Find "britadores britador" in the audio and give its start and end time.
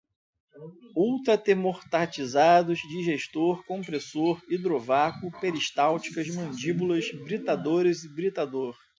7.23-8.75